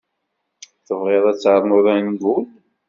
Tebɣiḍ 0.87 1.23
ad 1.31 1.37
ternuḍ 1.43 1.85
angul? 1.95 2.45